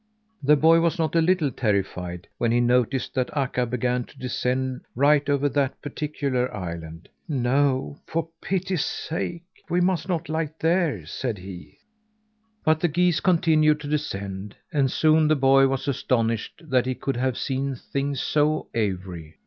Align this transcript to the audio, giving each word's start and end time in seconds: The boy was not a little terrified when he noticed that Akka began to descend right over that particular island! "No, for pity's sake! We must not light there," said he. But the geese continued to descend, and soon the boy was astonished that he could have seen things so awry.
The 0.41 0.55
boy 0.55 0.79
was 0.79 0.97
not 0.97 1.15
a 1.15 1.21
little 1.21 1.51
terrified 1.51 2.27
when 2.39 2.51
he 2.51 2.59
noticed 2.59 3.13
that 3.13 3.29
Akka 3.37 3.67
began 3.67 4.03
to 4.05 4.17
descend 4.17 4.81
right 4.95 5.29
over 5.29 5.47
that 5.49 5.79
particular 5.79 6.51
island! 6.51 7.07
"No, 7.29 7.99
for 8.07 8.27
pity's 8.41 8.83
sake! 8.83 9.43
We 9.69 9.79
must 9.79 10.09
not 10.09 10.27
light 10.27 10.57
there," 10.59 11.05
said 11.05 11.37
he. 11.37 11.77
But 12.65 12.79
the 12.79 12.87
geese 12.87 13.19
continued 13.19 13.79
to 13.81 13.87
descend, 13.87 14.55
and 14.73 14.89
soon 14.89 15.27
the 15.27 15.35
boy 15.35 15.67
was 15.67 15.87
astonished 15.87 16.63
that 16.67 16.87
he 16.87 16.95
could 16.95 17.17
have 17.17 17.37
seen 17.37 17.75
things 17.75 18.19
so 18.19 18.69
awry. 18.75 19.35